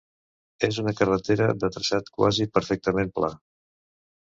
[0.67, 3.35] És una carretera de traçat quasi perfectament pla.